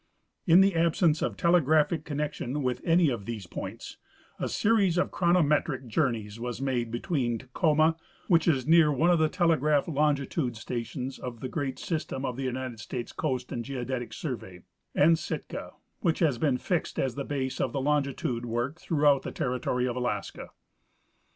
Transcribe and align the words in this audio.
In 0.47 0.61
the 0.61 0.73
absence 0.73 1.21
of 1.21 1.37
telegraphic 1.37 2.05
connection 2.05 2.63
with 2.63 2.81
any 2.83 3.09
of 3.11 3.27
these 3.27 3.45
points, 3.45 3.97
a 4.39 4.49
series 4.49 4.97
of 4.97 5.11
chronometric 5.11 5.85
journeys 5.85 6.39
was 6.39 6.59
made 6.59 6.89
between 6.89 7.37
Tacoma, 7.37 7.97
Avhich 8.27 8.51
is 8.51 8.65
near 8.65 8.91
one 8.91 9.11
of 9.11 9.19
the 9.19 9.29
telegraph 9.29 9.87
longitude 9.87 10.57
stations 10.57 11.19
of 11.19 11.39
the 11.39 11.47
great 11.47 11.77
system 11.77 12.25
of 12.25 12.35
the 12.35 12.41
United 12.45 12.79
States 12.79 13.11
Coast 13.11 13.51
and 13.51 13.63
Geodetic 13.63 14.11
Survey, 14.11 14.61
and 14.95 15.19
Sitka, 15.19 15.73
which 15.99 16.17
has 16.17 16.39
been 16.39 16.57
fixed 16.57 16.97
as 16.97 17.13
the 17.13 17.23
base 17.23 17.61
of 17.61 17.71
the 17.71 17.79
longitude 17.79 18.47
work 18.47 18.81
throughout 18.81 19.21
the 19.21 19.31
territory 19.31 19.87
of 19.87 19.95
Alaska. 19.95 20.47